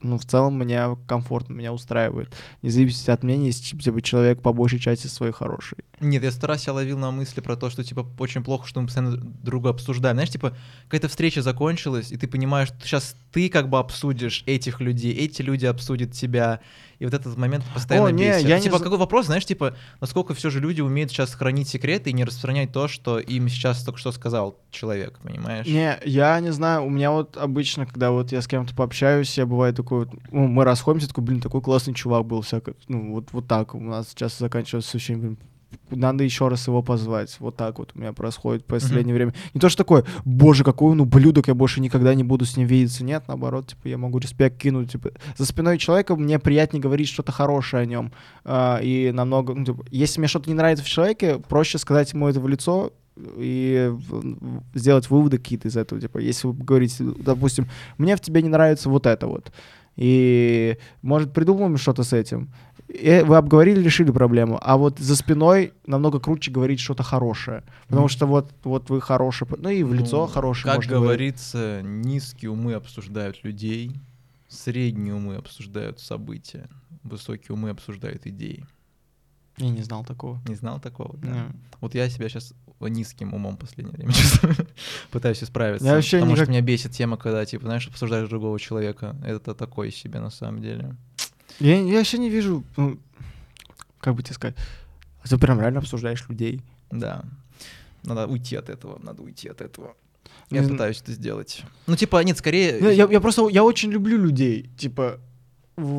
[0.00, 4.78] ну в целом меня комфортно, меня устраивает, независимо от мнения, если типа человек по большей
[4.78, 5.78] части свой хороший.
[6.00, 8.80] Нет, я сто раз себя ловил на мысли про то, что, типа, очень плохо, что
[8.80, 10.16] мы постоянно друга обсуждаем.
[10.16, 10.54] Знаешь, типа,
[10.84, 15.40] какая-то встреча закончилась, и ты понимаешь, что сейчас ты как бы обсудишь этих людей, эти
[15.40, 16.60] люди обсудят тебя,
[16.98, 18.48] и вот этот момент постоянно О, не, бесит.
[18.48, 21.68] я не типа, за- какой вопрос, знаешь, типа, насколько все же люди умеют сейчас хранить
[21.68, 25.66] секреты и не распространять то, что им сейчас только что сказал человек, понимаешь?
[25.66, 29.46] Не, я не знаю, у меня вот обычно, когда вот я с кем-то пообщаюсь, я
[29.46, 33.32] бывает такой, вот, ну, мы расходимся, такой, блин, такой классный чувак был, всяко, ну, вот,
[33.32, 35.38] вот так, у нас сейчас заканчивается ощущение, блин,
[35.90, 37.36] надо еще раз его позвать.
[37.40, 39.34] Вот так вот у меня происходит в последнее время.
[39.54, 42.66] Не то, что такое, боже, какой он ублюдок, я больше никогда не буду с ним
[42.66, 43.04] видеться.
[43.04, 44.92] Нет, наоборот, типа, я могу респект кинуть.
[44.92, 48.12] Типа, за спиной человека мне приятнее говорить что-то хорошее о нем.
[48.44, 52.28] А, и намного, ну, типа, если мне что-то не нравится в человеке, проще сказать ему
[52.28, 52.92] это в лицо,
[53.38, 53.94] и
[54.74, 56.00] сделать выводы какие-то из этого.
[56.00, 59.52] Типа, если вы говорите, допустим, мне в тебе не нравится вот это вот,
[59.96, 62.50] и, может, придумаем что-то с этим.
[62.88, 64.58] И вы обговорили, решили проблему.
[64.62, 67.64] А вот за спиной намного круче говорить что-то хорошее.
[67.88, 71.08] Потому что вот, вот вы хорошие, ну и в лицо Ну, хорошее Как можно говорить.
[71.18, 73.92] говорится, низкие умы обсуждают людей,
[74.48, 76.68] средние умы обсуждают события,
[77.02, 78.64] высокие умы обсуждают идеи.
[79.58, 80.40] Я не знал такого.
[80.46, 81.16] Не знал такого?
[81.16, 81.28] Да.
[81.28, 81.42] Не.
[81.80, 84.12] Вот я себя сейчас низким умом в последнее время.
[85.10, 85.86] Пытаюсь исправиться.
[85.86, 89.16] Я вообще потому никак- что меня бесит тема, когда, типа, знаешь, обсуждаешь другого человека.
[89.24, 90.94] Это такое себе на самом деле.
[91.60, 92.98] Я, я вообще не вижу, ну,
[94.00, 94.56] как бы тебе сказать,
[95.22, 96.62] а ты прям реально обсуждаешь людей.
[96.90, 97.24] Да.
[98.02, 99.94] Надо уйти от этого, надо уйти от этого.
[100.50, 101.62] Я Не пытаюсь это сделать.
[101.86, 102.78] Ну, типа, нет, скорее...
[102.80, 104.70] Ну, Я, я просто, я очень люблю людей.
[104.78, 105.18] Типа,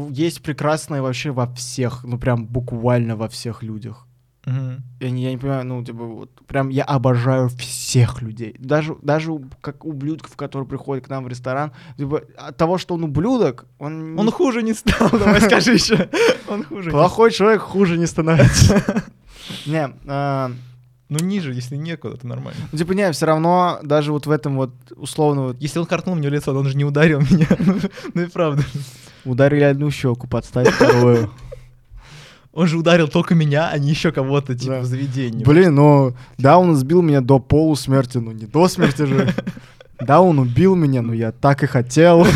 [0.10, 4.08] есть прекрасное вообще во всех, ну прям буквально во всех людях.
[4.48, 4.82] Мгм.
[5.02, 8.56] Я не, я не понимаю, ну, типа, вот, прям я обожаю всех людей.
[8.60, 13.04] Даже, даже как ублюдков, которые приходят к нам в ресторан, типа, от того, что он
[13.04, 16.10] ублюдок, он, Он хуже не стал, давай скажи еще.
[16.50, 19.04] Он хуже плохой человек хуже не становится.
[19.66, 20.52] Не, а,
[21.10, 22.60] Ну, ниже, если некуда, то нормально.
[22.72, 26.16] ну, типа, не, все равно, даже вот в этом вот, условно, вот, Если он картнул
[26.16, 27.48] мне лицо, он же не ударил меня.
[28.14, 28.64] Ну и правда.
[29.26, 31.30] ударили одну щеку, подставь вторую.
[32.58, 34.80] Он же ударил только меня, а не еще кого-то, типа, Да.
[34.80, 35.44] в заведении.
[35.44, 39.32] Блин, ну, да, он сбил меня до полусмерти, ну, не до смерти же.
[40.00, 42.26] Да, он убил меня, но я так и хотел.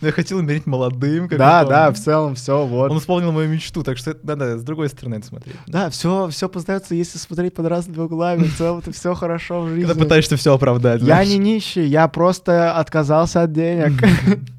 [0.00, 1.26] Ну, я хотел умереть молодым.
[1.26, 2.90] как Да, да, в целом все, вот.
[2.90, 5.56] Он исполнил мою мечту, так что это надо с другой стороны это смотреть.
[5.66, 8.44] Да, все, все познается, если смотреть под разными углами.
[8.44, 9.86] В целом это все хорошо в жизни.
[9.86, 11.02] Когда пытаешься все оправдать.
[11.02, 14.00] Я не нищий, я просто отказался от денег.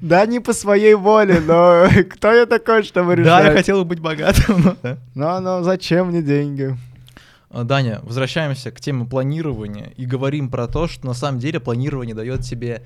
[0.00, 3.56] Да, не по своей воле, но кто я такой, чтобы Да, я решать?
[3.58, 4.76] хотел бы быть богатым.
[4.82, 4.96] но.
[5.14, 6.76] Но, но зачем мне деньги?
[7.50, 12.14] А, Даня, возвращаемся к теме планирования и говорим про то, что на самом деле планирование
[12.14, 12.82] дает тебе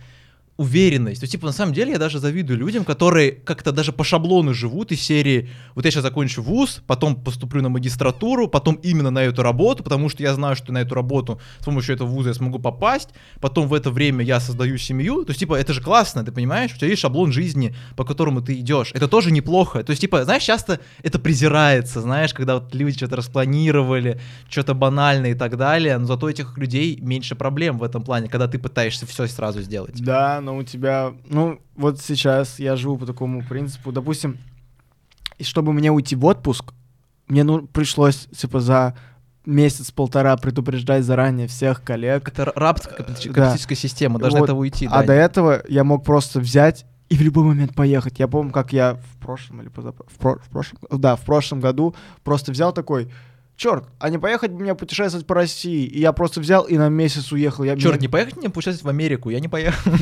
[0.57, 1.21] уверенность.
[1.21, 4.53] То есть, типа, на самом деле я даже завидую людям, которые как-то даже по шаблону
[4.53, 9.23] живут из серии «Вот я сейчас закончу вуз, потом поступлю на магистратуру, потом именно на
[9.23, 12.35] эту работу, потому что я знаю, что на эту работу с помощью этого вуза я
[12.35, 13.11] смогу попасть,
[13.41, 15.25] потом в это время я создаю семью».
[15.25, 16.73] То есть, типа, это же классно, ты понимаешь?
[16.75, 18.93] У тебя есть шаблон жизни, по которому ты идешь.
[18.95, 19.83] Это тоже неплохо.
[19.83, 25.31] То есть, типа, знаешь, часто это презирается, знаешь, когда вот люди что-то распланировали, что-то банальное
[25.31, 29.07] и так далее, но зато этих людей меньше проблем в этом плане, когда ты пытаешься
[29.07, 30.01] все сразу сделать.
[30.03, 31.13] Да, но у тебя...
[31.29, 33.93] Ну, вот сейчас я живу по такому принципу.
[33.93, 34.39] Допустим,
[35.39, 36.73] и чтобы мне уйти в отпуск,
[37.29, 38.97] мне ну, пришлось, типа, за
[39.47, 42.29] месяц-полтора предупреждать заранее всех коллег.
[42.29, 43.81] Это рабская капиталистическая Да.
[43.81, 44.45] система, должна Вот.
[44.47, 44.87] этого уйти.
[44.87, 45.07] А да.
[45.07, 48.19] до этого я мог просто взять и в любой момент поехать.
[48.19, 51.61] Я помню, как я в прошлом или позапро- в, про- в прошлом, да, в прошлом
[51.61, 53.13] году просто взял такой,
[53.57, 55.85] черт, а не поехать мне путешествовать по России?
[55.87, 57.65] И я просто взял и на месяц уехал.
[57.65, 59.93] Я, Черт, не поехать мне путешествовать в Америку, я не поехал.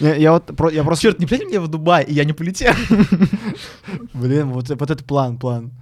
[0.00, 1.02] я, вот, я просто...
[1.02, 2.74] Черт, не полететь мне в Дубай, и я не полетел.
[4.14, 5.72] Блин, вот, вот это план, план.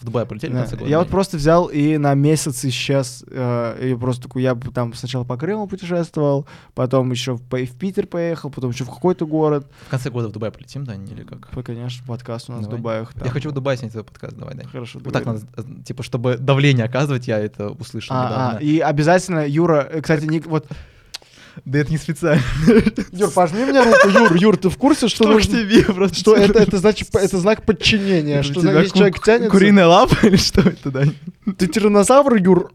[0.00, 0.60] В Дубай полетели в Да.
[0.60, 0.90] конце года?
[0.90, 3.24] Я вот просто взял и на месяц исчез.
[3.28, 8.06] э, и просто такой, я там сначала по Крыму путешествовал, потом еще в, в Питер
[8.06, 9.66] поехал, потом еще в какой-то город.
[9.86, 11.48] В конце года в Дубай полетим, да, или как?
[11.54, 12.74] Ой, конечно, подкаст у нас Давай.
[12.74, 13.12] в Дубаях.
[13.16, 13.30] Я там.
[13.30, 14.66] хочу в Дубай снять этот подкаст, давай, Дань.
[14.66, 18.78] Хорошо, Вот так надо, э, типа, чтобы давление оказывать, я это услышал А, а, и
[18.80, 20.66] обязательно, Юра, э, кстати, Ник, вот,
[21.64, 22.42] Да это не специально.
[23.12, 26.16] Юр, пожми мне руку, Юр, Юр, ты в курсе, что, Что нужно- тебе просто?
[26.18, 30.14] что это, это значит, это знак подчинения, что тебя если ку- человек тянется, Куриная лапа
[30.26, 31.14] или что это, Дань?
[31.58, 32.70] ты тираннозавр, Юр?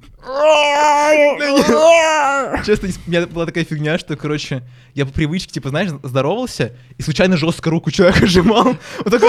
[2.65, 4.63] Честно, у меня была такая фигня, что, короче,
[4.93, 8.75] я по привычке, типа, знаешь, здоровался и случайно жестко руку человека сжимал.
[9.05, 9.21] Вот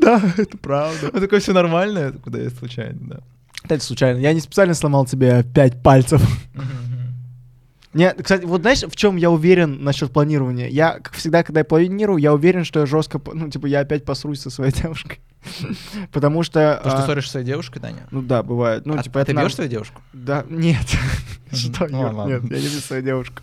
[0.00, 1.10] Да, это правда.
[1.12, 3.16] вот такое все нормально, куда я случайно, да.
[3.68, 4.18] Это случайно.
[4.18, 6.20] Я не специально сломал тебе пять пальцев.
[7.94, 10.68] Не, кстати, вот знаешь, в чем я уверен насчет планирования?
[10.68, 14.04] Я, как всегда, когда я планирую, я уверен, что я жестко, ну, типа, я опять
[14.04, 15.20] посрусь со своей девушкой.
[16.10, 16.80] Потому что...
[16.82, 18.06] То, что а, ссоришься с своей девушкой, Таня?
[18.10, 18.84] Ну да, бывает.
[18.84, 20.02] Ну, а, типа, ты бьешь свою девушку?
[20.12, 20.84] Да, нет.
[21.52, 23.42] Что, Ну, нет, я не бью свою девушку.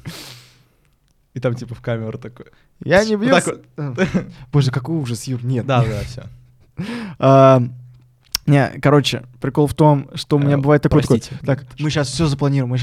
[1.33, 2.47] И там типа в камеру такой.
[2.83, 3.33] Я не бью...
[3.33, 3.93] А.
[4.51, 5.65] Боже, какой ужас, Юр, нет.
[5.65, 6.23] Да, да, все.
[7.19, 7.61] А,
[8.47, 11.03] Не, короче, прикол в том, что у меня Э, бывает такой...
[11.45, 12.69] Так, мы сейчас все запланируем.
[12.69, 12.77] Мы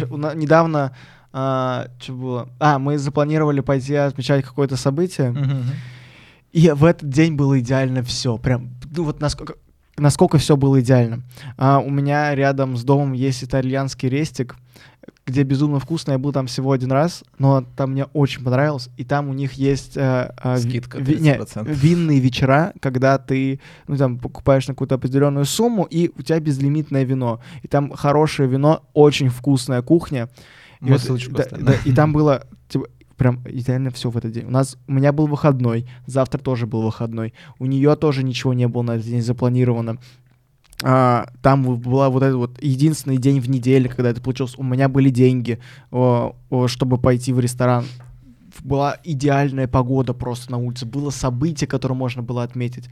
[1.32, 1.90] Недавно...
[1.98, 2.48] Что было?
[2.58, 5.34] А, мы запланировали пойти отмечать какое-то событие.
[6.52, 8.38] И в этот день было идеально все.
[8.38, 9.54] Прям, ну вот насколько,
[9.98, 11.22] насколько все было идеально.
[11.56, 14.56] А, у меня рядом с домом есть итальянский рестик,
[15.26, 16.12] где безумно вкусно.
[16.12, 18.88] Я был там всего один раз, но там мне очень понравилось.
[18.96, 21.70] И там у них есть э, э, Скидка ви- не, 30%.
[21.70, 27.04] винные вечера, когда ты ну, там, покупаешь на какую-то определенную сумму, и у тебя безлимитное
[27.04, 27.40] вино.
[27.62, 30.30] И там хорошее вино, очень вкусная кухня.
[30.80, 31.64] И Мы вот, ссылочку да, оставим.
[31.64, 32.86] да, и там было типа,
[33.16, 34.46] прям идеально все в этот день.
[34.46, 37.34] У нас у меня был выходной, завтра тоже был выходной.
[37.58, 39.98] У нее тоже ничего не было на этот день запланировано.
[40.84, 44.54] А, там была вот этот вот единственный день в неделе, когда это получилось.
[44.56, 45.58] У меня были деньги,
[45.90, 47.84] о, о, чтобы пойти в ресторан.
[48.60, 50.86] Была идеальная погода просто на улице.
[50.86, 52.88] Было событие, которое можно было отметить.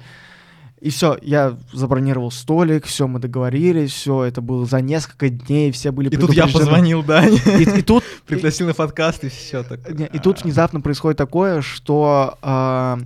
[0.87, 5.91] И все, я забронировал столик, все, мы договорились, все, это было за несколько дней, все
[5.91, 9.81] были И тут я позвонил Дане, И, и тут пригласил на подкаст, и все так.
[9.91, 13.01] и тут внезапно происходит такое, что, а,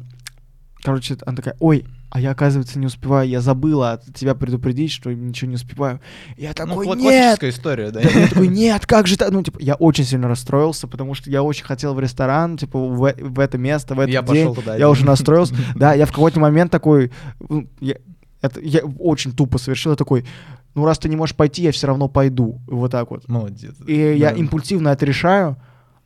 [0.82, 5.12] короче, она такая, ой, а я, оказывается, не успеваю, я забыла от тебя предупредить, что
[5.14, 6.00] ничего не успеваю.
[6.36, 7.38] Я Ну, такой, кла- нет!
[7.38, 8.00] классическая история, да.
[8.00, 9.30] Я такой, нет, как же так?
[9.30, 13.04] Ну, типа, я очень сильно расстроился, потому что я очень хотел в ресторан, типа, в,
[13.04, 14.46] э- в это место, в этот Я день.
[14.48, 14.76] пошел туда.
[14.76, 15.54] Я уже настроился.
[15.76, 17.12] Да, я в какой-то момент такой,
[17.48, 17.94] ну, я,
[18.42, 20.26] это, я очень тупо совершил, я такой,
[20.74, 22.60] ну, раз ты не можешь пойти, я все равно пойду.
[22.66, 23.28] Вот так вот.
[23.28, 23.74] Молодец.
[23.86, 25.56] И я импульсивно это решаю,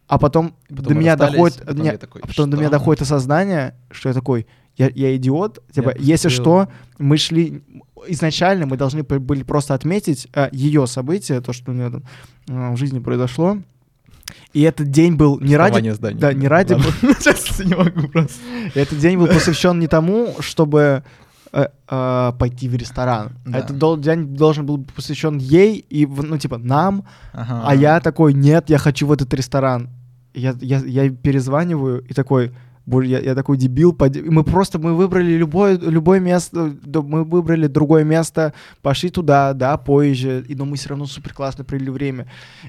[0.06, 3.00] а потом, Потом до меня доходит, потом не, я такой, а потом до меня доходит
[3.02, 7.62] осознание, что я такой, я, я идиот, типа, Я если что, мы шли,
[8.08, 12.02] изначально мы должны были просто отметить ее событие, то, что у нее там
[12.48, 13.58] э, в жизни произошло,
[14.52, 16.18] и этот день был не ради, здания.
[16.18, 16.74] да, не ради.
[17.18, 18.38] Сейчас не могу просто.
[18.74, 21.02] этот день был посвящен не тому, чтобы
[21.52, 23.58] э, э, пойти в ресторан, Да.
[23.58, 27.62] этот дол- день должен был посвящен ей и, ну, типа, нам, Ага.
[27.66, 29.88] а я такой, нет, я хочу в этот ресторан.
[30.34, 32.50] Я, я, я перезваниваю и такой,
[32.86, 33.92] боже, я, я такой дебил.
[33.92, 39.76] и Мы просто, мы выбрали любое, любое место, мы выбрали другое место, пошли туда, да,
[39.76, 42.26] позже, и, но мы все равно супер классно провели время.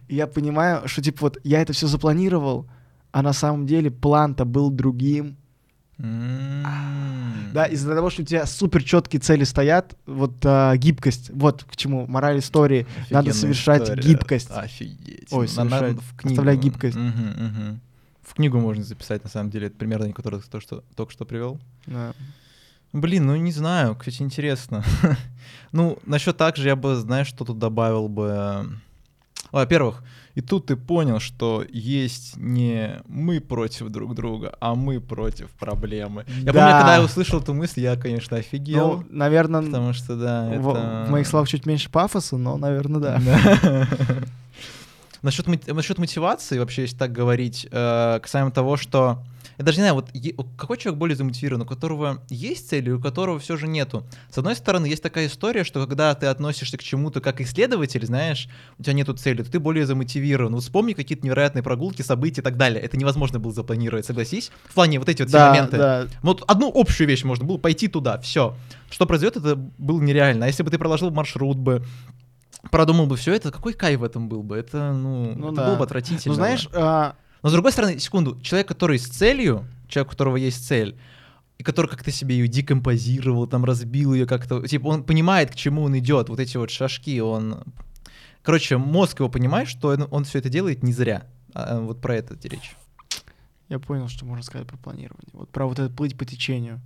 [0.07, 2.67] И я понимаю, что, типа, вот я это все запланировал,
[3.11, 5.37] а на самом деле план-то был другим.
[5.97, 11.77] Да, из-за того, что у тебя супер четкие цели стоят, вот а, гибкость, вот к
[11.77, 12.85] чему мораль истории.
[13.09, 14.01] Надо Офигенная совершать история.
[14.01, 14.49] гибкость.
[14.51, 15.27] Офигеть.
[15.31, 15.97] Ой, На- на- совершать.
[16.01, 16.33] в книгу.
[16.33, 16.97] Оставляй гибкость.
[16.97, 17.79] Мгм.
[18.25, 21.59] В книгу можно записать, на самом деле, это примерно, который то, что, только что привел.
[21.85, 22.13] Да.
[22.91, 24.83] Блин, ну не знаю, кстати, интересно.
[25.71, 28.67] ну, насчет так же я бы, знаешь, что тут добавил бы.
[29.51, 35.49] Во-первых, и тут ты понял, что есть не мы против друг друга, а мы против
[35.51, 36.25] проблемы.
[36.27, 36.79] Я помню, Да.
[36.79, 38.97] когда я услышал эту мысль, я, конечно, офигел.
[38.97, 41.05] Ну, наверное, потому что, да, в, это...
[41.07, 43.87] в моих словах чуть меньше пафоса, но, наверное, да.
[45.25, 49.23] Насчет, насчет мотивации, вообще, если так говорить, э, касаемо того, что...
[49.57, 52.91] Я даже не знаю, вот е- какой человек более замотивирован, у которого есть цель, и
[52.91, 54.03] у которого все же нету.
[54.29, 58.49] С одной стороны, есть такая история, что когда ты относишься к чему-то как исследователь, знаешь,
[58.77, 60.53] у тебя нету цели, то ты более замотивирован.
[60.53, 62.81] Вот вспомни какие-то невероятные прогулки, события и так далее.
[62.83, 64.51] Это невозможно было запланировать, согласись?
[64.69, 65.77] В плане вот эти вот все Да, моменты.
[65.77, 66.07] да.
[66.21, 68.55] Вот одну общую вещь можно было пойти туда, все.
[68.91, 70.45] Что произойдет, это было нереально.
[70.45, 71.83] А если бы ты проложил маршрут бы,
[72.71, 74.57] продумал бы все это, какой кайф в этом был бы?
[74.57, 75.67] Это, ну, Ну это да.
[75.67, 76.21] было бы отвратительно.
[76.25, 80.37] Ну, знаешь, а, Но с другой стороны, секунду, человек, который с целью, человек, у которого
[80.37, 80.97] есть цель,
[81.57, 85.83] и который как-то себе ее декомпозировал, там разбил ее как-то, типа он понимает, к чему
[85.83, 87.63] он идет, вот эти вот шажки, он,
[88.41, 91.27] короче, мозг его понимает, что он, он все это делает не зря.
[91.53, 92.75] А, вот про это речь.
[93.69, 95.29] я понял, что можно сказать про планирование.
[95.31, 96.81] Вот про вот это плыть по течению.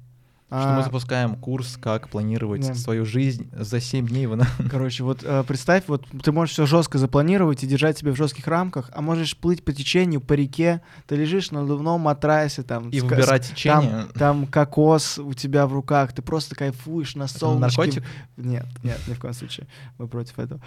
[0.50, 2.74] Что А, мы запускаем курс, как планировать Да.
[2.74, 4.26] свою жизнь за 7 дней.
[4.26, 4.40] Вы
[4.72, 8.48] Короче, вот э, представь, вот ты можешь все жестко запланировать и держать себя в жестких
[8.48, 13.00] рамках, а можешь плыть по течению, по реке, ты лежишь на надувном матрасе, там, И
[13.00, 13.92] с выбирать с- течение.
[13.92, 17.82] там, там кокос у тебя в руках, ты просто кайфуешь на солнышке.
[17.82, 18.04] наркотик?
[18.36, 19.68] Нет, нет, ни в коем случае.
[20.00, 20.60] Мы против этого.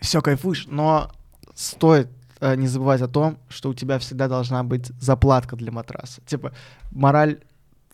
[0.00, 1.10] все кайфуешь, но
[1.54, 2.08] стоит
[2.40, 6.20] э, не забывать о том, что у тебя всегда должна быть заплатка для матраса.
[6.26, 6.52] Типа,
[6.90, 7.38] мораль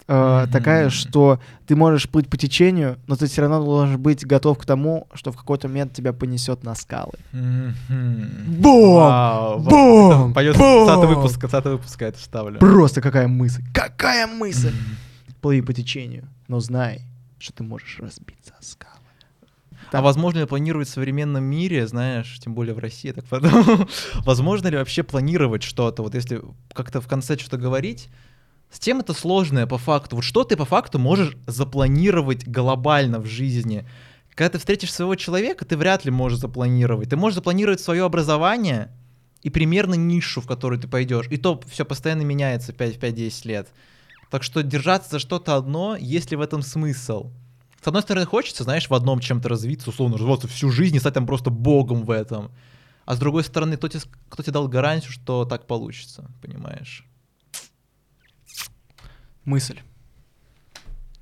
[0.09, 4.59] э, такая, что ты можешь плыть по течению, но ты все равно должен быть готов
[4.59, 7.13] к тому, что в какой-то момент тебя понесет на скалы.
[8.59, 10.31] Вау, Бум!
[10.31, 10.87] это Пойдет Бум!
[10.87, 12.59] 20 выпуск, 20 выпуск я это вставлю.
[12.59, 13.63] Просто какая мысль!
[13.73, 14.75] Какая мысль!
[15.41, 16.29] Плыви по течению.
[16.49, 17.03] но знай,
[17.39, 18.95] что ты можешь разбиться о скалы.
[19.93, 24.69] А возможно ли планировать в современном мире, знаешь, тем более в России, так подумал, возможно
[24.69, 26.43] ли вообще планировать что-то, вот если
[26.75, 28.09] как-то в конце что-то говорить,
[28.71, 30.17] с тем это сложное по факту.
[30.17, 33.89] Вот что ты по факту можешь запланировать глобально в жизни?
[34.35, 37.11] Когда ты встретишь своего человека, ты вряд ли можешь запланировать.
[37.11, 38.93] Ты можешь запланировать свое образование
[39.43, 41.27] и примерно нишу, в которую ты пойдешь.
[41.31, 43.69] И то все постоянно меняется 5-10 лет.
[44.31, 47.31] Так что держаться за что-то одно, есть ли в этом смысл?
[47.83, 51.15] С одной стороны, хочется, знаешь, в одном чем-то развиться, условно, развиваться всю жизнь и стать
[51.15, 52.51] там просто богом в этом.
[53.07, 57.07] А с другой стороны, кто тебе, кто тебе дал гарантию, что так получится, понимаешь?
[59.49, 59.79] Мысль.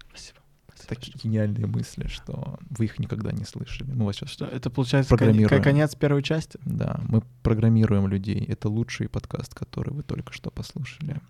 [0.08, 0.40] Спасибо.
[0.66, 3.88] Спасибо Такие гениальные мысли, что вы их никогда не слышали.
[3.92, 5.62] Мы вас сейчас что это получается программируем.
[5.62, 6.58] конец первой части.
[6.64, 8.44] Да, мы программируем людей.
[8.48, 11.20] Это лучший подкаст, который вы только что послушали.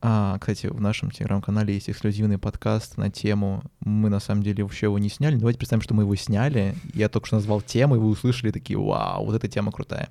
[0.00, 3.62] А, кстати, в нашем телеграм-канале есть эксклюзивный подкаст на тему.
[3.80, 5.36] Мы на самом деле вообще его не сняли.
[5.36, 6.74] Давайте представим, что мы его сняли.
[6.94, 10.08] Я только что назвал тему, и вы услышали такие, вау, вот эта тема крутая.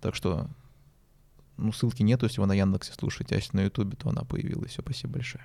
[0.00, 0.48] Так что,
[1.56, 4.72] ну, ссылки нету, если вы на Яндексе слушаете, а если на Ютубе, то она появилась.
[4.72, 5.44] Все, спасибо большое.